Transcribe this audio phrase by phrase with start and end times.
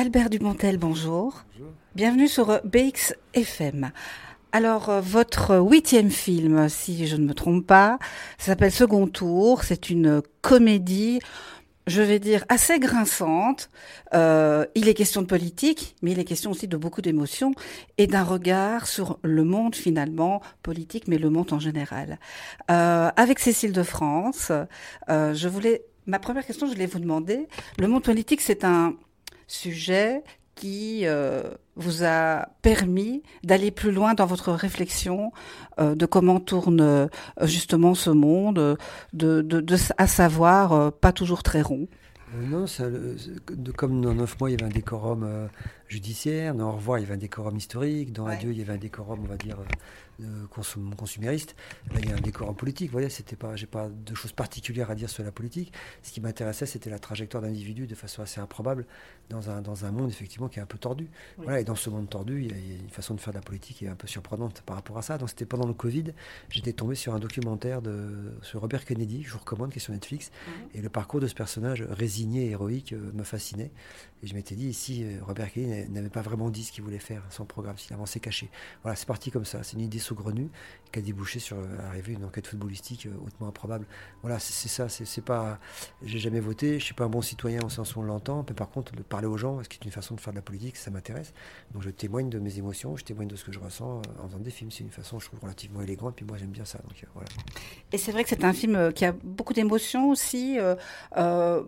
[0.00, 1.44] Albert Dumontel, bonjour.
[1.52, 1.72] bonjour.
[1.94, 3.90] Bienvenue sur BX FM.
[4.50, 7.98] Alors, euh, votre huitième film, si je ne me trompe pas,
[8.38, 9.62] s'appelle Second Tour.
[9.62, 11.18] C'est une comédie,
[11.86, 13.68] je vais dire, assez grinçante.
[14.14, 17.52] Euh, il est question de politique, mais il est question aussi de beaucoup d'émotions
[17.98, 22.18] et d'un regard sur le monde finalement politique, mais le monde en général.
[22.70, 24.50] Euh, avec Cécile de France,
[25.10, 27.48] euh, je voulais, ma première question, je voulais vous demander,
[27.78, 28.94] le monde politique, c'est un
[29.50, 30.22] sujet
[30.54, 31.42] qui euh,
[31.76, 35.32] vous a permis d'aller plus loin dans votre réflexion
[35.78, 37.06] euh, de comment tourne euh,
[37.42, 38.76] justement ce monde,
[39.14, 41.88] de, de, à savoir pas toujours très rond.
[42.42, 42.84] Non, ça,
[43.76, 45.48] comme dans Neuf mois, il y avait un décorum
[45.90, 48.72] judiciaire, dans Au revoir, il y avait un décorum historique, dans Adieu, il y avait
[48.72, 49.58] un décorum, on va dire,
[50.50, 51.54] consum consumériste.
[51.92, 52.88] Là, il y a un décorum politique.
[52.88, 55.72] Vous voyez, c'était pas, j'ai pas de choses particulières à dire sur la politique.
[56.02, 58.86] Ce qui m'intéressait, c'était la trajectoire d'individus de façon assez improbable
[59.28, 61.08] dans un, dans un monde effectivement qui est un peu tordu.
[61.38, 63.42] Voilà, et dans ce monde tordu, il y, a, une façon de faire de la
[63.42, 65.18] politique qui est un peu surprenante par rapport à ça.
[65.18, 66.12] Donc c'était pendant le Covid,
[66.48, 69.92] j'étais tombé sur un documentaire de, sur Robert Kennedy, je vous recommande, qui est sur
[69.92, 70.30] Netflix.
[70.46, 70.52] Mhm.
[70.74, 73.70] Et le parcours de ce personnage résigné héroïque euh, me fascinait.
[74.22, 76.98] Et je m'étais dit, si euh, Robert Kennedy n'avait pas vraiment dit ce qu'il voulait
[76.98, 78.50] faire, son programme, s'il avançait caché.
[78.82, 79.62] Voilà, c'est parti comme ça.
[79.62, 80.50] C'est une idée saugrenue
[80.92, 83.86] qui a débouché sur euh, d'une enquête footballistique hautement improbable.
[84.22, 84.88] Voilà, c'est ça.
[84.88, 85.58] C'est pas,
[86.02, 88.54] j'ai jamais voté, je suis pas un bon citoyen au sens où on l'entend, mais
[88.54, 90.42] par contre, de parler aux gens, ce qui est une façon de faire de la
[90.42, 91.32] politique, ça m'intéresse.
[91.72, 94.28] Donc je témoigne de mes émotions, je témoigne de ce que je ressens euh, en
[94.28, 94.70] faisant des films.
[94.70, 96.78] C'est une façon, je trouve, relativement élégante, puis moi j'aime bien ça.
[96.78, 97.28] Donc, euh, voilà.
[97.92, 100.58] Et c'est vrai que c'est un film euh, qui a beaucoup d'émotions aussi,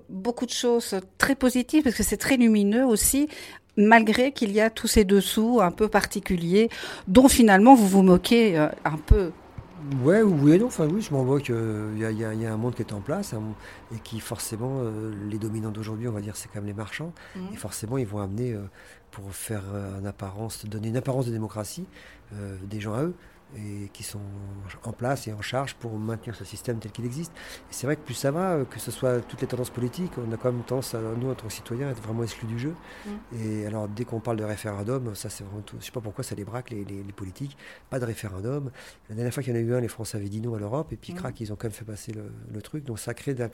[0.09, 3.29] beaucoup de choses très positives, parce que c'est très lumineux aussi
[3.77, 6.69] malgré qu'il y a tous ces dessous un peu particuliers
[7.09, 9.33] dont finalement vous vous moquez un peu
[10.03, 10.67] Ouais, oui et non.
[10.67, 11.55] Enfin, oui, je m'en vois qu'il
[11.97, 13.35] y, y, y, a un monde qui est en place
[13.93, 17.13] et qui, forcément, euh, les dominants d'aujourd'hui, on va dire, c'est quand même les marchands.
[17.35, 17.41] Mmh.
[17.53, 18.63] Et forcément, ils vont amener, euh,
[19.11, 21.87] pour faire euh, une apparence, donner une apparence de démocratie,
[22.63, 23.15] des gens à eux
[23.57, 24.21] et qui sont
[24.85, 27.33] en place et en charge pour maintenir ce système tel qu'il existe.
[27.33, 30.13] Et c'est vrai que plus ça va, euh, que ce soit toutes les tendances politiques,
[30.19, 32.47] on a quand même tendance, à, nous, en tant que citoyens, à être vraiment exclus
[32.47, 32.75] du jeu.
[33.07, 33.11] Mm.
[33.41, 35.77] Et alors, dès qu'on parle de référendum, ça c'est vraiment tout.
[35.81, 37.57] Je sais pas pourquoi ça les braque, les, les, politiques.
[37.91, 38.71] Pas de référendum.
[39.09, 40.59] La dernière fois qu'il y en a eu un, les Français avaient dit non à
[40.59, 41.17] l'Europe, et puis, mm.
[41.17, 42.85] crac, ils ont quand même fait passer le, le truc.
[42.85, 43.49] Donc, ça crée d'un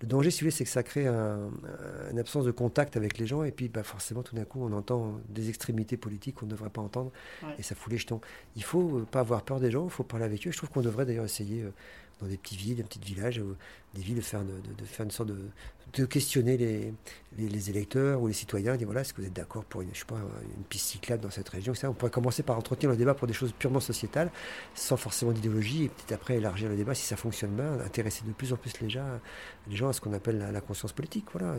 [0.00, 3.26] le danger, si vous voulez, c'est que ça crée une absence de contact avec les
[3.26, 6.50] gens, et puis bah, forcément, tout d'un coup, on entend des extrémités politiques qu'on ne
[6.50, 7.12] devrait pas entendre,
[7.58, 8.20] et ça fout les jetons.
[8.56, 10.50] Il faut euh, pas avoir peur des gens, il faut parler avec eux.
[10.50, 11.70] Je trouve qu'on devrait d'ailleurs essayer euh,
[12.20, 13.42] dans des petites villes, des petits villages,
[13.94, 15.30] des villes, de faire, une sorte
[15.92, 16.56] de, questionner
[17.36, 20.00] les, électeurs ou les citoyens, dire voilà, est-ce que vous êtes d'accord pour une, je
[20.00, 20.20] sais pas,
[20.56, 23.34] une piste cyclable dans cette région On pourrait commencer par entretenir le débat pour des
[23.34, 24.30] choses purement sociétales,
[24.74, 28.32] sans forcément d'idéologie, et peut-être après élargir le débat si ça fonctionne bien, intéresser de
[28.32, 29.20] plus en plus les gens,
[29.68, 31.26] les gens à ce qu'on appelle la, conscience politique.
[31.32, 31.54] Voilà.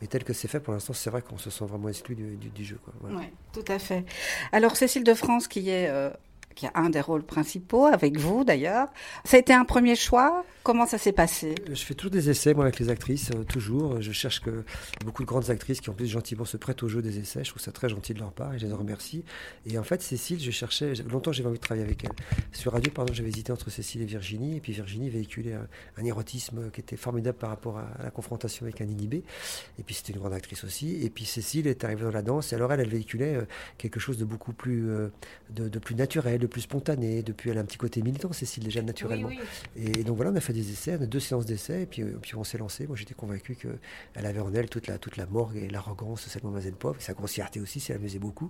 [0.00, 2.64] Mais tel que c'est fait, pour l'instant, c'est vrai qu'on se sent vraiment exclu du,
[2.64, 2.78] jeu.
[3.02, 4.04] Oui, tout à fait.
[4.52, 6.10] Alors, Cécile de France, qui est euh,
[6.54, 8.88] qui a un des rôles principaux, avec vous d'ailleurs.
[9.24, 10.44] Ça a été un premier choix?
[10.62, 11.54] Comment ça s'est passé?
[11.68, 14.00] Je fais toujours des essais, moi, avec les actrices, euh, toujours.
[14.00, 14.64] Je cherche que
[15.04, 17.44] beaucoup de grandes actrices qui, en plus, gentiment se prêtent au jeu des essais.
[17.44, 19.24] Je trouve ça très gentil de leur part et je les remercie.
[19.66, 22.12] Et en fait, Cécile, je cherchais, longtemps j'avais envie de travailler avec elle.
[22.52, 24.56] Sur Radio, pardon, j'avais hésité entre Cécile et Virginie.
[24.56, 25.54] Et puis Virginie véhiculait
[25.98, 29.22] un, érotisme qui était formidable par rapport à, la confrontation avec un inhibé.
[29.78, 31.04] Et puis c'était une grande actrice aussi.
[31.04, 32.52] Et puis Cécile est arrivée dans la danse.
[32.52, 33.44] Et alors elle, elle véhiculait euh,
[33.76, 35.08] quelque chose de beaucoup plus, euh,
[35.50, 37.22] de, plus naturel, de plus spontané.
[37.22, 39.30] Depuis, elle a un petit côté militant, Cécile, déjà naturellement.
[39.76, 42.02] Et donc voilà, on a fait des essais, on a deux séances d'essais, et puis,
[42.02, 42.86] euh, puis on s'est lancé.
[42.86, 46.30] Moi, j'étais convaincu qu'elle avait en elle toute la, toute la morgue et l'arrogance de
[46.30, 48.48] cette mademoiselle Pop, et sa grossièreté aussi, si elle amusait beaucoup.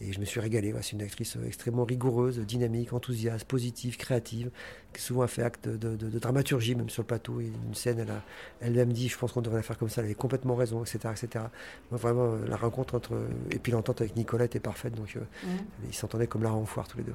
[0.00, 0.74] Et je me suis régalé.
[0.80, 4.50] c'est une actrice euh, extrêmement rigoureuse, dynamique, enthousiaste, positive, créative,
[4.92, 7.40] qui souvent a fait acte de, dramaturgie, même sur le plateau.
[7.40, 8.22] Et une scène, elle, a,
[8.60, 10.98] elle dit, je pense qu'on devrait la faire comme ça, elle avait complètement raison, etc.
[11.12, 11.44] etc.
[11.90, 13.14] Moi, vraiment, euh, la rencontre entre.
[13.50, 15.48] Et puis l'entente avec Nicolas était parfaite, donc mmh.
[15.88, 17.14] ils s'entendaient comme la en foire tous les deux.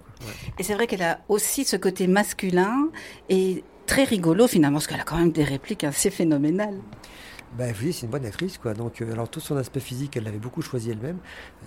[0.57, 2.90] Et c'est vrai qu'elle a aussi ce côté masculin
[3.30, 6.80] et très rigolo finalement, parce qu'elle a quand même des répliques assez phénoménales.
[7.57, 8.75] Ben, vous c'est une bonne actrice, quoi.
[8.75, 11.17] Donc, euh, alors, tout son aspect physique, elle l'avait beaucoup choisi elle-même.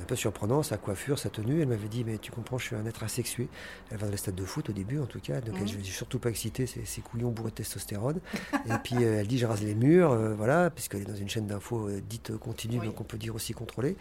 [0.01, 1.61] Un peu surprenant, sa coiffure, sa tenue.
[1.61, 3.49] Elle m'avait dit, mais tu comprends, je suis un être asexué.
[3.91, 5.41] Elle va dans les stades de foot au début, en tout cas.
[5.41, 8.21] Donc, elle, je ne suis surtout pas excité, c'est ses couillons bourrés de testostérone.
[8.67, 11.29] et puis, euh, elle dit, je rase les murs, euh, voilà, puisqu'elle est dans une
[11.29, 13.97] chaîne d'infos dite continue, donc on peut dire aussi contrôlée.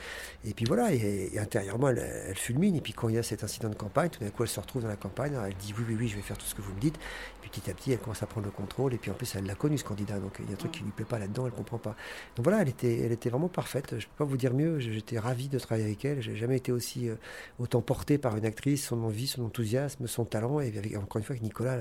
[0.45, 2.75] Et puis, voilà, et, intérieurement, elle, fulmine.
[2.75, 4.59] Et puis, quand il y a cet incident de campagne, tout d'un coup, elle se
[4.59, 5.33] retrouve dans la campagne.
[5.43, 6.99] elle dit, oui, oui, oui, je vais faire tout ce que vous me dites.
[7.41, 8.93] puis, petit à petit, elle commence à prendre le contrôle.
[8.93, 10.19] Et puis, en plus, elle l'a connu, ce candidat.
[10.19, 11.95] Donc, il y a un truc qui lui plaît pas là-dedans, elle comprend pas.
[12.35, 13.87] Donc, elle était, elle était vraiment parfaite.
[13.91, 14.79] Je ne peux pas vous dire mieux.
[14.79, 16.21] J'étais ravi de travailler avec elle.
[16.21, 17.15] J'ai jamais été aussi euh,
[17.59, 20.59] autant porté par une actrice, son envie, son enthousiasme, son talent.
[20.59, 21.79] Et encore une fois, avec Nicolas,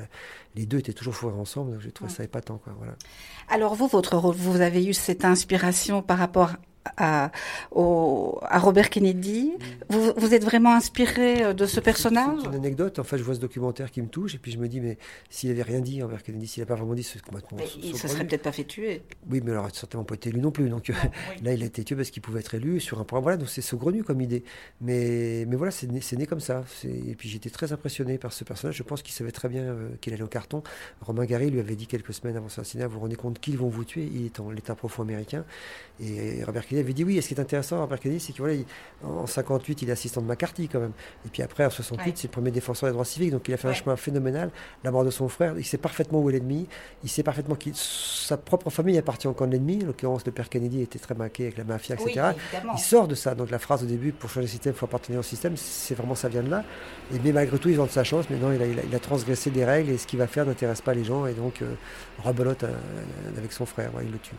[0.55, 1.73] les deux étaient toujours fourrés ensemble.
[1.73, 2.59] Donc j'ai trouvé ça épatant.
[2.59, 2.95] Quoi, voilà.
[3.49, 6.53] Alors vous, votre rôle, vous avez eu cette inspiration par rapport
[6.97, 7.31] à,
[7.75, 9.53] à Robert Kennedy.
[9.89, 12.41] Vous, vous, êtes vraiment inspiré euh, de ce personnage?
[12.43, 12.99] C'est une anecdote.
[12.99, 14.99] En fait, je vois ce documentaire qui me touche et puis je me dis, mais
[15.29, 17.59] s'il avait rien dit envers Kennedy, s'il n'a pas vraiment dit ce complètement.
[17.83, 19.03] il ne se serait peut-être pas fait tuer.
[19.31, 20.69] Oui, mais il n'aurait certainement pas été élu non plus.
[20.69, 20.89] Donc
[21.43, 23.25] là, il a été tué parce qu'il pouvait être élu sur un programme.
[23.25, 24.45] Voilà, donc c'est saugrenu comme idée.
[24.81, 26.65] Mais, mais voilà, c'est né, né, comme ça.
[26.85, 28.77] Et puis j'étais très impressionné par ce personnage.
[28.77, 30.63] Je pense qu'il savait très bien euh, qu'il allait au carton.
[31.01, 33.59] Romain Gary lui avait dit quelques semaines avant son assassinat, vous vous rendez compte qu'ils
[33.59, 35.45] vont vous tuer Il est en l'état profond américain.
[36.01, 37.19] Et Robert Kennedy avait dit oui.
[37.19, 40.27] Et ce qui est intéressant, Robert Kennedy, c'est qu'en en 58, il est assistant de
[40.27, 40.93] McCarthy quand même.
[41.27, 43.33] Et puis après, en 68, c'est le premier défenseur des droits civiques.
[43.33, 44.51] Donc il a fait un chemin phénoménal.
[44.85, 46.69] La mort de son frère, il sait parfaitement où est l'ennemi.
[47.03, 49.81] Il sait parfaitement que sa propre famille appartient au camp de l'ennemi.
[49.83, 52.31] En l'occurrence, le père Kennedy était très maqué avec la mafia, etc.
[52.73, 53.35] il sort de ça.
[53.35, 55.95] Donc la phrase au début, pour changer le système, il faut appartenir au système, c'est
[55.95, 56.65] vraiment ça vient de là.
[57.13, 58.27] Et mais malgré tout, ils ont de sa chance.
[58.31, 61.05] Il a, il a, transgressé des règles et ce qu'il va faire n'intéresse pas les
[61.05, 61.27] gens.
[61.27, 61.75] Et donc, euh,
[62.23, 62.75] rebelote euh,
[63.37, 63.91] avec son frère.
[64.03, 64.35] il le tue.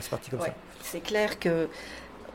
[0.00, 0.54] C'est parti comme ça.
[0.82, 1.68] C'est clair que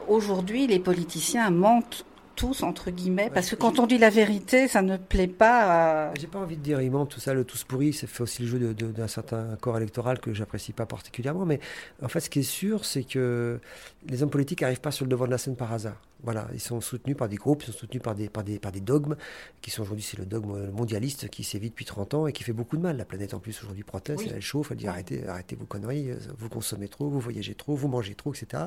[0.07, 2.05] aujourd'hui, les politiciens mentent
[2.35, 6.13] tous, entre guillemets, parce que quand on dit la vérité, ça ne plaît pas à...
[6.17, 8.43] J'ai pas envie de dire ils mentent, tout ça, le tous pourri, ça fait aussi
[8.43, 11.59] le jeu d'un certain corps électoral que j'apprécie pas particulièrement, mais
[12.01, 13.59] en fait, ce qui est sûr, c'est que
[14.07, 15.97] les hommes politiques n'arrivent pas sur le devant de la scène par hasard.
[16.23, 18.71] Voilà, ils sont soutenus par des groupes, ils sont soutenus par des, par des, par
[18.71, 19.15] des dogmes,
[19.61, 22.53] qui sont aujourd'hui, c'est le dogme mondialiste qui sévit depuis 30 ans et qui fait
[22.53, 22.97] beaucoup de mal.
[22.97, 26.49] La planète en plus aujourd'hui proteste, elle chauffe, elle dit arrêtez, arrêtez vos conneries, vous
[26.49, 28.63] consommez trop, vous voyagez trop, vous mangez trop, etc.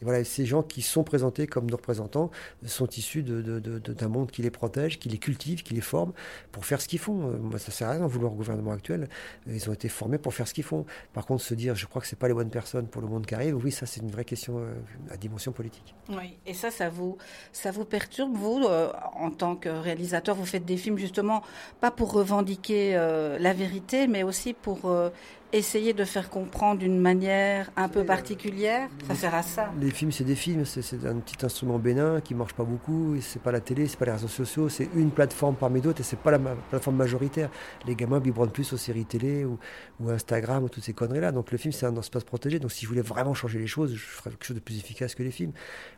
[0.00, 2.30] Et voilà, ces gens qui sont présentés comme nos représentants
[2.66, 6.12] sont issus d'un de, de, monde qui les protège, qui les cultive, qui les forme
[6.52, 7.14] pour faire ce qu'ils font.
[7.14, 9.08] Moi, ça sert à rien de vouloir au gouvernement actuel.
[9.46, 10.84] Ils ont été formés pour faire ce qu'ils font.
[11.12, 13.26] Par contre, se dire, je crois que c'est pas les bonnes personnes pour le monde
[13.26, 14.74] qui arrive, oui, ça c'est une vraie question euh,
[15.10, 15.94] à dimension politique.
[16.08, 17.16] Oui, et ça, ça vous,
[17.52, 21.42] ça vous perturbe, vous, euh, en tant que réalisateur Vous faites des films justement
[21.80, 25.10] pas pour revendiquer euh, la vérité, mais aussi pour euh,
[25.52, 29.72] essayer de faire comprendre d'une manière un peu particulière, ça sert à ça.
[29.80, 33.16] Les films, c'est des films, c'est un petit instrument bénin qui marche pas beaucoup.
[33.20, 36.04] C'est pas la télé, c'est pas les réseaux sociaux, c'est une plateforme parmi d'autres et
[36.04, 37.50] c'est pas la plateforme majoritaire.
[37.86, 39.58] Les gamins biberonnent plus aux séries télé ou,
[40.00, 41.32] ou Instagram ou toutes ces conneries-là.
[41.32, 42.58] Donc le film, c'est un espace protégé.
[42.58, 45.14] Donc si je voulais vraiment changer les choses, je ferais quelque chose de plus efficace
[45.14, 45.52] que les films.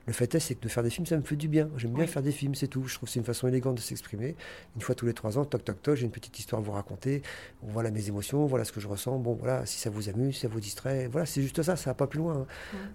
[0.06, 1.68] Le fait est, c'est que de faire des films, ça me fait du bien.
[1.76, 2.84] J'aime bien faire des films, c'est tout.
[2.86, 4.34] Je trouve que c'est une façon élégante de s'exprimer.
[4.76, 6.72] Une fois tous les trois ans, toc toc toc, j'ai une petite histoire à vous
[6.72, 7.22] raconter.
[7.62, 9.18] Voilà mes émotions, voilà ce que je ressens.
[9.18, 11.90] Bon, voilà, si ça vous amuse, si ça vous distrait, voilà, c'est juste ça, ça
[11.90, 12.46] va pas plus loin.
[12.46, 12.46] Hein.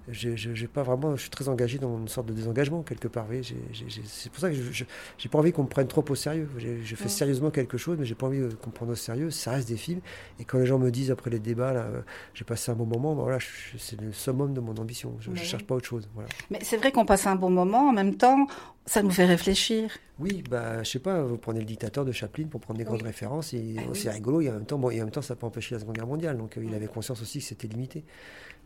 [0.07, 3.27] J'ai pas vraiment, je suis très engagé dans une sorte de désengagement quelque part.
[3.41, 4.85] C'est pour ça que je
[5.17, 6.49] j'ai pas envie qu'on me prenne trop au sérieux.
[6.57, 9.29] Je fais sérieusement quelque chose, mais j'ai pas envie qu'on me prenne au sérieux.
[9.29, 9.99] Ça reste des films.
[10.39, 12.01] Et quand les gens me disent après les débats, là, euh,
[12.33, 13.39] j'ai passé un bon moment, ben voilà,
[13.77, 15.17] c'est le summum de mon ambition.
[15.19, 16.07] Je, ne cherche pas autre chose.
[16.13, 16.29] Voilà.
[16.49, 17.89] Mais c'est vrai qu'on passe un bon moment.
[17.89, 18.47] En même temps,
[18.87, 19.97] ça nous fait réfléchir.
[20.17, 23.03] Oui, bah, je sais pas, vous prenez le dictateur de Chaplin pour prendre des grandes
[23.03, 25.35] références, et ah c'est rigolo, et en même temps, bon, et en même temps, ça
[25.35, 28.05] peut empêcher la Seconde Guerre mondiale, donc euh, il avait conscience aussi que c'était limité.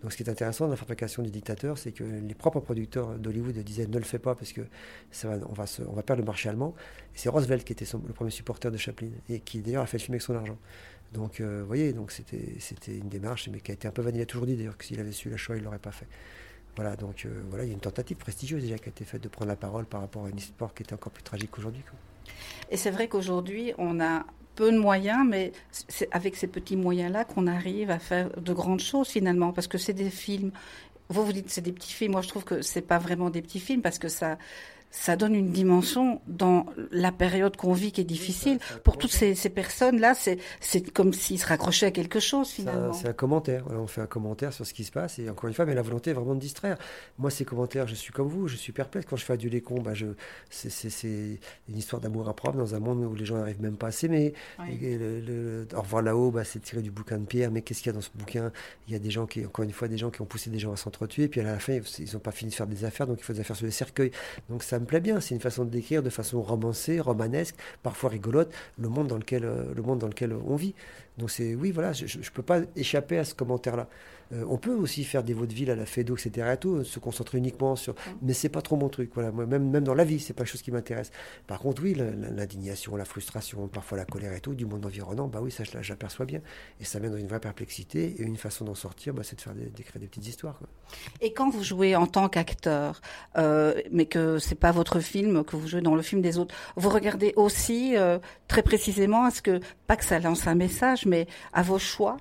[0.02, 3.20] Donc ce qui est intéressant dans la fabrication du dictateur, c'est que les propres producteurs
[3.20, 4.62] d'Hollywood disaient ne le fais pas parce que
[5.12, 6.74] ça va, on, va on va perdre le marché allemand.
[7.14, 9.98] Et c'est Roosevelt qui était le premier supporter de Chaplin, et qui d'ailleurs a fait
[9.98, 10.58] le film avec son argent.
[11.14, 14.02] Donc euh, vous voyez, donc c'était, c'était une démarche, mais qui a été un peu
[14.02, 14.22] vanille.
[14.22, 15.92] Il a toujours dit d'ailleurs que s'il avait su la choix, il ne l'aurait pas
[15.92, 16.08] fait.
[16.76, 19.22] Voilà, donc euh, voilà, il y a une tentative prestigieuse déjà qui a été faite
[19.22, 21.84] de prendre la parole par rapport à une histoire qui était encore plus tragique qu'aujourd'hui.
[22.70, 24.26] Et c'est vrai qu'aujourd'hui, on a
[24.56, 28.80] peu de moyens, mais c'est avec ces petits moyens-là qu'on arrive à faire de grandes
[28.80, 30.52] choses finalement, parce que c'est des films.
[31.10, 33.42] Vous vous dites c'est des petits films, moi je trouve que c'est pas vraiment des
[33.42, 34.38] petits films parce que ça
[34.92, 38.60] ça donne une dimension dans la période qu'on vit qui est difficile.
[38.84, 40.14] Pour toutes ces, ces personnes-là,
[40.60, 42.94] c'est comme s'ils se raccrochaient à quelque chose finalement.
[42.94, 43.66] C'est un commentaire.
[43.70, 45.82] on fait un commentaire sur ce qui se passe et encore une fois, mais la
[45.82, 46.78] volonté est vraiment de distraire.
[47.18, 49.08] Moi, ces commentaires, je suis comme vous, je suis perplexe.
[49.10, 49.94] Quand je fais Adieu les cons, bah,
[50.50, 53.88] c'est une histoire d'amour à propre dans un monde où les gens n'arrivent même pas
[53.88, 54.34] à s'aimer.
[54.60, 57.52] Le, au revoir là-haut, bah, c'est tiré du bouquin de Pierre.
[57.52, 58.52] Mais qu'est-ce qu'il y a dans ce bouquin?
[58.88, 60.60] Il y a des gens qui, encore une fois, des gens qui ont poussé des
[60.60, 61.28] gens à s'entretuer.
[61.28, 63.34] Puis à la fin, ils n'ont pas fini de faire des affaires, donc il faut
[63.34, 64.12] des affaires sur les cercueils.
[64.50, 65.20] Donc ça me plaît bien.
[65.20, 69.46] C'est une façon de décrire de façon romancée, romanesque, parfois rigolote, le monde dans lequel,
[69.46, 70.76] euh, le monde dans lequel on vit.
[71.18, 73.88] Donc c'est oui, voilà, je ne peux pas échapper à ce commentaire-là.
[74.34, 76.52] Euh, on peut aussi faire des vaudevilles à la Fédo, etc.
[76.54, 77.96] Et tout, se concentrer uniquement sur.
[78.22, 79.12] Mais c'est pas trop mon truc.
[79.14, 81.12] Voilà, moi, même, même dans la vie, c'est pas quelque chose qui m'intéresse.
[81.48, 85.40] Par contre, oui, l'indignation, la, frustration, parfois la colère et tout du monde environnant, bah
[85.42, 86.42] oui, ça, je l'aperçois bien.
[86.80, 88.16] Et ça mène dans une vraie perplexité.
[88.20, 90.60] Et une façon d'en sortir, bah, c'est de faire d'écrire des petites histoires.
[91.22, 93.02] Et quand vous jouez en tant qu'acteur,
[93.38, 96.56] euh, mais que c'est pas votre film, que vous jouez dans le film des autres,
[96.76, 101.06] vous regardez aussi euh, très précisément à ce que, pas que ça lance un message,
[101.06, 102.18] mais à vos choix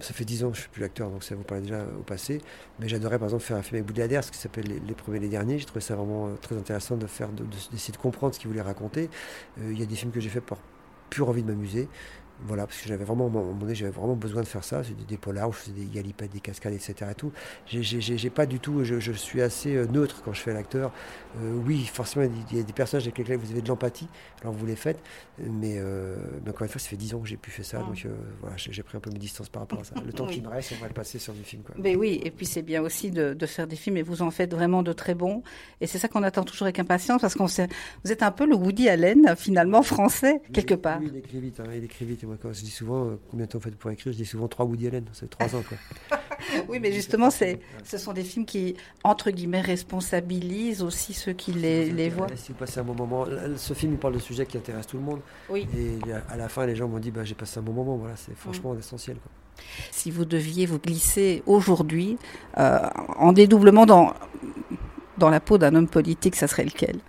[0.00, 2.02] ça fait dix ans que je suis plus acteur, donc ça vous parlait déjà au
[2.02, 2.40] passé.
[2.78, 5.20] Mais j'adorais par exemple faire un film avec Boudé ce qui s'appelle les, premiers et
[5.20, 5.58] les derniers.
[5.58, 8.62] J'ai trouvé ça vraiment euh, très intéressant de faire, d'essayer de, comprendre ce qu'il voulait
[8.62, 9.08] raconter.
[9.60, 10.58] Euh, il y a des films que j'ai fait par
[11.10, 11.88] pure envie de m'amuser.
[12.40, 13.30] Voilà, parce que j'avais vraiment,
[13.72, 14.84] j'avais vraiment besoin de faire ça.
[14.84, 16.94] C'était des polars où je faisais des galipettes, des cascades, etc.
[17.10, 17.32] Et tout.
[17.66, 20.92] J'ai pas du tout, je, suis assez euh, neutre quand je fais l'acteur.
[21.40, 24.08] Euh, oui, forcément, il y a des personnages avec lesquels vous avez de l'empathie,
[24.42, 25.00] alors vous les faites.
[25.38, 26.16] Mais, euh,
[26.48, 27.78] encore une fois, ça fait 10 ans que j'ai pu faire ça.
[27.80, 27.86] Ah.
[27.86, 28.06] Donc
[28.40, 29.94] voilà, j'ai pris un peu mes distances par rapport à ça.
[30.06, 31.62] Le temps qui me reste, on va le passer sur du film.
[31.62, 31.74] Quoi.
[31.78, 34.52] Mais oui, et puis c'est bien aussi de, faire des films et vous en faites
[34.52, 35.42] vraiment de très bons.
[35.80, 38.56] Et c'est ça qu'on attend toujours avec impatience parce qu'on vous êtes un peu le
[38.56, 40.98] Woody Allen, finalement, français, quelque part.
[41.00, 41.60] Oui, il écrit vite.
[41.60, 44.12] Hein, il écrit vite quand je dis souvent euh, combien de temps fait pour écrire,
[44.12, 45.78] je dis souvent trois Woody Allen, c'est trois ans quoi.
[46.68, 51.52] oui, mais justement, c'est, ce sont des films qui, entre guillemets, responsabilisent aussi ceux qui
[51.52, 52.26] les, les voient.
[52.36, 54.98] Si vous passez un bon moment, ce film il parle de sujets qui intéressent tout
[54.98, 55.20] le monde.
[55.50, 55.66] Oui.
[55.76, 57.96] Et à la fin, les gens m'ont dit bah, j'ai passé un bon moment.
[57.96, 58.78] Voilà, c'est franchement mm.
[58.78, 59.16] essentiel.
[59.16, 59.30] Quoi.
[59.90, 62.18] Si vous deviez vous glisser aujourd'hui
[62.58, 62.78] euh,
[63.16, 64.14] en dédoublement dans,
[65.18, 67.00] dans la peau d'un homme politique, ça serait lequel?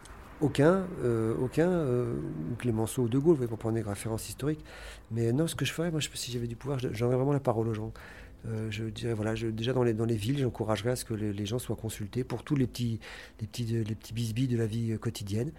[0.41, 2.15] Aucun, euh, aucun, euh,
[2.57, 4.63] Clémenceau ou De Gaulle, pour prendre des références historiques.
[5.11, 7.67] Mais non, ce que je ferais, moi, si j'avais du pouvoir, j'aurais vraiment la parole
[7.67, 7.91] aux gens.
[8.47, 11.13] Euh, je dirais, voilà, je, déjà dans les, dans les villes, j'encouragerais à ce que
[11.13, 12.99] les, gens soient consultés pour tous les petits,
[13.41, 15.51] les petits, les petits bisbis de la vie quotidienne.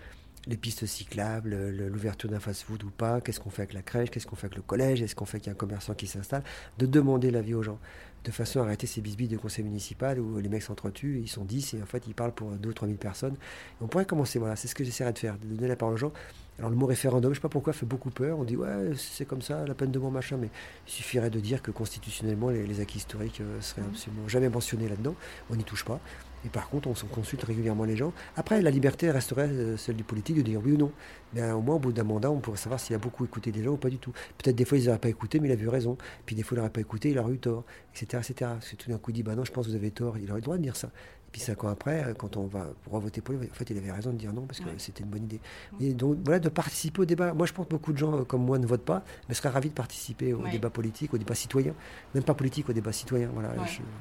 [0.46, 4.26] Les pistes cyclables, l'ouverture d'un fast-food ou pas, qu'est-ce qu'on fait avec la crèche, qu'est-ce
[4.26, 6.42] qu'on fait avec le collège, est-ce qu'on fait qu'il y a un commerçant qui s'installe,
[6.78, 7.78] de demander l'avis aux gens
[8.24, 11.44] de façon à arrêter ces bisbilles de conseil municipal où les mecs s'entretuent, ils sont
[11.44, 13.36] 10 et en fait ils parlent pour 2 ou 3 000 personnes.
[13.80, 15.98] on pourrait commencer, voilà, c'est ce que j'essaierai de faire, de donner la parole aux
[15.98, 16.12] gens.
[16.58, 18.38] Alors le mot référendum, je ne sais pas pourquoi, fait beaucoup peur.
[18.38, 20.50] On dit ouais, c'est comme ça, la peine de mort, machin, mais
[20.86, 23.90] il suffirait de dire que constitutionnellement, les, acquis historiques euh, seraient mmh.
[23.92, 25.14] absolument jamais mentionnés là-dedans.
[25.50, 26.00] On n'y touche pas.
[26.44, 28.12] Et par contre, on consulte régulièrement les gens.
[28.36, 30.92] Après, la liberté resterait euh, celle du politique de dire oui ou non.
[31.34, 33.62] Mais au moins, au bout d'un mandat, on pourrait savoir s'il a beaucoup écouté des
[33.62, 34.12] gens ou pas du tout.
[34.38, 35.98] Peut-être des fois, ils n'auraient pas écouté, mais il a eu raison.
[36.26, 37.64] Puis des fois, il n'aurait pas écouté, il aurait eu tort,
[37.94, 38.22] etc.
[38.28, 38.52] etc.
[38.60, 40.16] C'est tout d'un coup dit, bah non, je pense que vous avez tort.
[40.18, 40.90] Il aurait le droit de dire ça.
[41.28, 43.68] Et puis cinq ans après, euh, quand on va pour voter pour lui, en fait,
[43.68, 45.40] il avait raison de dire non parce que c'était une bonne idée.
[45.78, 47.34] Et donc voilà, de participer au débat.
[47.34, 49.50] Moi, je pense que beaucoup de gens euh, comme moi ne votent pas, mais seraient
[49.50, 51.74] ravis de participer au débat politique, au débat citoyen,
[52.14, 53.28] même pas politique, au débat citoyen.
[53.34, 53.50] Voilà.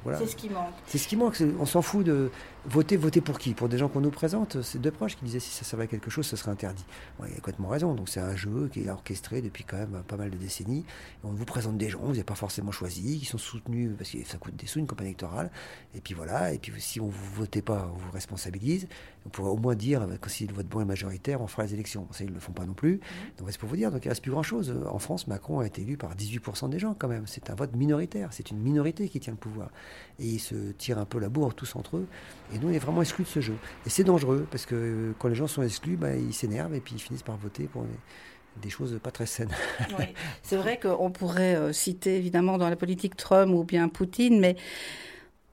[0.04, 0.18] voilà.
[0.18, 0.72] C'est ce qui manque.
[0.86, 1.42] C'est ce qui manque.
[1.60, 2.30] On s'en fout de
[2.64, 3.52] voter, voter pour qui?
[3.52, 4.62] Pour des gens qu'on nous présente.
[4.62, 6.84] C'est deux proches qui disaient si ça servait à quelque chose, ce serait interdit.
[7.20, 7.94] il a complètement raison.
[7.94, 10.86] Donc c'est un jeu qui est orchestré depuis quand même pas mal de décennies.
[11.24, 14.24] On vous présente des gens, vous n'avez pas forcément choisi, qui sont soutenus parce que
[14.24, 15.50] ça coûte des sous une campagne électorale.
[15.94, 16.54] Et puis voilà.
[16.54, 18.88] Et puis si on vous votez pas, on vous responsabilise.
[19.26, 21.74] On pourrait au moins dire que si le vote bon est majoritaire, on fera les
[21.74, 22.06] élections.
[22.12, 22.94] Ça, ils ne le font pas non plus.
[22.94, 23.38] Mmh.
[23.38, 23.90] Donc c'est pour vous dire.
[23.90, 24.74] Donc il reste plus grand chose.
[24.90, 27.26] En France, Macron a été élu par 18% des gens quand même.
[27.26, 28.28] C'est un vote minoritaire.
[28.32, 29.70] C'est une minorité qui tient le pouvoir.
[30.18, 32.06] Et ils se tirent un peu la bourre tous entre eux.
[32.54, 33.56] Et nous, on est vraiment exclus de ce jeu.
[33.86, 36.94] Et c'est dangereux parce que quand les gens sont exclus, bah, ils s'énervent et puis
[36.94, 37.84] ils finissent par voter pour
[38.60, 39.54] des choses pas très saines.
[40.42, 44.56] C'est vrai qu'on pourrait euh, citer évidemment dans la politique Trump ou bien Poutine, mais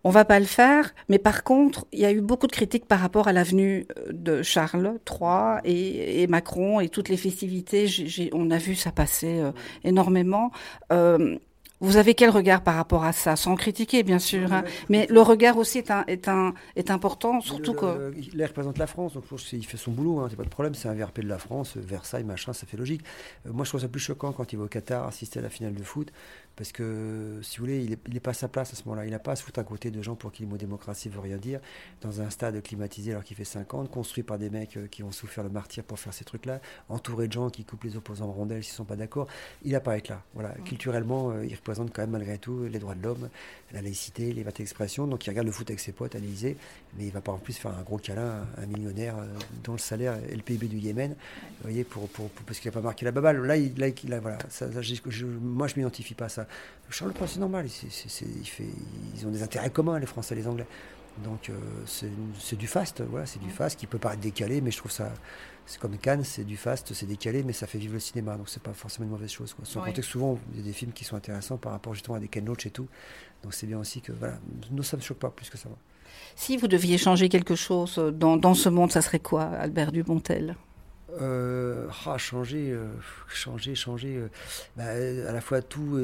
[0.05, 0.93] on va pas le faire.
[1.09, 4.11] Mais par contre, il y a eu beaucoup de critiques par rapport à l'avenue euh,
[4.13, 7.87] de Charles III et, Macron et toutes les festivités.
[8.31, 9.51] on a vu ça passer euh,
[9.83, 10.51] énormément.
[11.85, 14.51] Vous avez quel regard par rapport à ça Sans critiquer, bien sûr.
[14.51, 14.63] Hein.
[14.89, 18.11] Mais le regard aussi est, un, est, un, est important, surtout que...
[18.33, 20.73] Il représente la France, donc il fait son boulot, hein, c'est pas de problème.
[20.73, 23.01] C'est un VRP de la France, Versailles, machin, ça fait logique.
[23.45, 25.49] Euh, moi, je trouve ça plus choquant quand il va au Qatar assister à la
[25.49, 26.11] finale de foot.
[26.55, 29.05] Parce que, si vous voulez, il n'est pas à sa place à ce moment-là.
[29.05, 31.09] Il n'a pas à se foutre à côté de gens pour qui le mot démocratie
[31.09, 31.59] veut rien dire.
[32.01, 35.11] Dans un stade climatisé alors qu'il fait 50, construit par des mecs euh, qui ont
[35.11, 38.31] souffert le martyr pour faire ces trucs-là, entouré de gens qui coupent les opposants en
[38.31, 39.27] rondelles s'ils ne sont pas d'accord.
[39.63, 40.23] Il n'a pas à être là.
[40.33, 40.51] Voilà.
[40.63, 43.29] Culturellement, euh, il représente quand même malgré tout les droits de l'homme,
[43.73, 45.07] la laïcité, les libertés d'expression.
[45.07, 46.57] Donc il regarde le foot avec ses potes à l'Élysée,
[46.97, 49.25] mais il va pas en plus faire un gros câlin à un millionnaire euh,
[49.63, 52.73] dont le salaire est le PIB du Yémen, vous voyez, pour, pour, parce qu'il n'a
[52.73, 53.41] pas marqué la baballe.
[53.45, 56.47] Là, il, là, voilà, ça, je, moi, je m'identifie pas à ça.
[56.89, 57.67] Charles III, c'est normal.
[57.67, 58.45] il
[59.15, 60.67] ils ont des intérêts communs, les Français et les Anglais.
[61.23, 61.53] Donc, euh,
[61.85, 63.01] c'est du fast.
[63.01, 65.13] Voilà, c'est du fast qui peut paraître décalé, mais je trouve ça.
[65.65, 68.37] C'est comme Cannes, c'est du fast, c'est décalé, mais ça fait vivre le cinéma.
[68.37, 69.53] Donc, c'est pas forcément une mauvaise chose.
[69.53, 69.65] Quoi.
[69.65, 72.17] Sans compter que souvent, il y a des films qui sont intéressants par rapport justement
[72.17, 72.87] à des Ken Loach et tout.
[73.43, 74.11] Donc, c'est bien aussi que.
[74.11, 74.37] Voilà,
[74.71, 75.75] nous, ça ne choque pas plus que ça va.
[76.35, 80.55] Si vous deviez changer quelque chose dans, dans ce monde, ça serait quoi, Albert Dupontel?
[81.21, 82.87] Euh, ah, changer, euh,
[83.27, 84.17] changer, changer.
[84.17, 84.29] Euh,
[84.75, 85.99] bah, à la fois tout.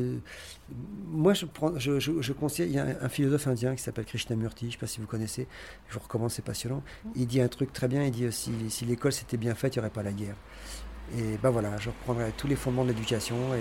[1.08, 2.70] moi, je, prends, je, je, conseille.
[2.70, 4.66] Il y a un, philosophe indien qui s'appelle Krishnamurti.
[4.66, 5.48] Je ne sais pas si vous connaissez.
[5.90, 6.84] Je vous recommande, c'est passionnant.
[7.16, 8.04] Il dit un truc très bien.
[8.04, 10.36] Il dit si, si l'école s'était bien faite, il n'y aurait pas la guerre.
[11.18, 13.60] Et ben voilà, je reprendrai tous les fondements de l'éducation et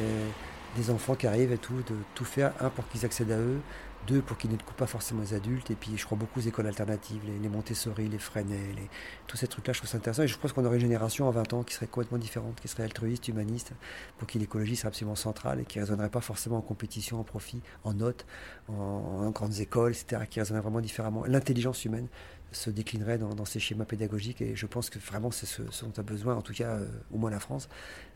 [0.76, 3.60] des enfants qui arrivent et tout, de tout faire un pour qu'ils accèdent à eux,
[4.06, 5.70] deux, pour qu'ils ne coupent pas forcément les adultes.
[5.70, 8.88] Et puis, je crois beaucoup aux écoles alternatives, les, Montessori, les Freinet, les,
[9.26, 10.22] tous ces trucs-là, je trouve ça intéressant.
[10.22, 12.68] Et je pense qu'on aurait une génération en 20 ans qui serait complètement différente, qui
[12.68, 13.72] serait altruiste, humaniste,
[14.18, 17.24] pour qui l'écologie serait absolument centrale et qui ne raisonnerait pas forcément en compétition, en
[17.24, 18.26] profit, en notes,
[18.68, 21.24] en, grandes écoles, etc., qui raisonnerait vraiment différemment.
[21.26, 22.06] L'intelligence humaine
[22.52, 24.40] se déclinerait dans, ces schémas pédagogiques.
[24.42, 26.78] Et je pense que vraiment, c'est ce, dont a besoin, en tout cas,
[27.12, 27.68] au moins la France,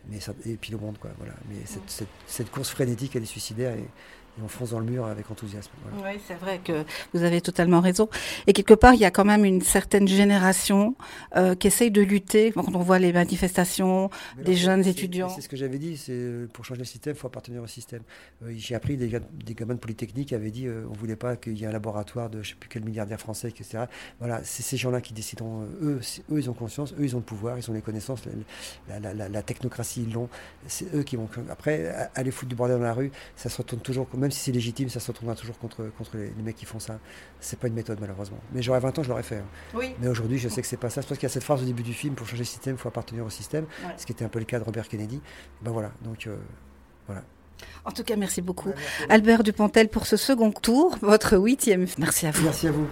[0.09, 0.99] mais et puis le monde.
[0.99, 1.35] Quoi, voilà.
[1.49, 3.77] Mais cette, cette, course frénétique, elle est suicidaire.
[3.77, 3.89] Et,
[4.39, 5.71] et on fonce dans le mur avec enthousiasme.
[6.03, 8.09] Oui, c'est vrai que vous avez totalement raison.
[8.47, 10.97] Et quelque part, il y a quand même une certaine génération
[11.37, 12.53] euh, qui essaye de lutter.
[12.53, 14.11] Quand on voit les manifestations
[14.45, 15.29] des jeunes étudiants.
[15.29, 17.67] C'est ce que j'avais dit, c'est euh, pour changer le système, il faut appartenir au
[17.67, 18.03] système.
[18.43, 21.37] Euh, j'ai appris des, des gamins de Polytechnique qui avaient dit on ne voulait pas
[21.37, 23.85] qu'il y ait un laboratoire de je ne sais plus quel milliardaire français, etc.
[24.19, 25.63] Voilà, c'est ces gens-là qui décideront.
[25.81, 26.01] eux,
[26.33, 28.23] eux, ils ont conscience, eux, ils ont le pouvoir, ils ont les connaissances,
[28.89, 30.29] la, la, la, la technocratie, ils l'ont.
[30.67, 31.29] C'est eux qui vont.
[31.51, 34.41] Après, aller foutre du bordel dans la rue, ça se retourne toujours comme même si
[34.41, 36.99] c'est légitime, ça se retournera toujours contre, contre les, mecs qui font ça.
[37.41, 38.39] C'est pas une méthode, malheureusement.
[38.53, 39.37] Mais j'aurais 20 ans, je l'aurais fait.
[39.37, 39.47] Hein.
[39.75, 39.95] Oui.
[40.01, 41.03] Mais aujourd'hui, je sais que c'est pas ça.
[41.03, 42.77] Je pense qu'il y a cette phrase au début du film pour changer le système,
[42.77, 43.67] il faut appartenir au système.
[43.99, 45.21] Ce qui était un peu le cas de Robert Kennedy.
[45.61, 45.93] Ben voilà.
[46.03, 46.37] Donc, euh,
[47.07, 47.23] voilà.
[47.85, 48.73] En tout cas, merci beaucoup.
[49.11, 51.87] Albert Dupontel pour ce second tour, votre huitième.
[51.99, 52.45] Merci à vous.
[52.45, 52.89] Merci à vous.